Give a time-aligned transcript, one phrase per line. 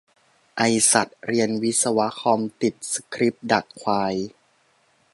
[0.57, 4.13] ไอสัสเรียนวิศวคอม ติดสคริปดักควาย!